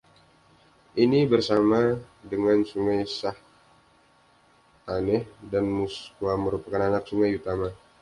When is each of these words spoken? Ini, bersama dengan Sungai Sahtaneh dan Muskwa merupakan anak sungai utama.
Ini, 1.03 1.19
bersama 1.33 1.81
dengan 2.31 2.57
Sungai 2.69 3.01
Sahtaneh 3.17 5.23
dan 5.51 5.65
Muskwa 5.77 6.33
merupakan 6.45 6.81
anak 6.89 7.03
sungai 7.09 7.31
utama. 7.39 7.69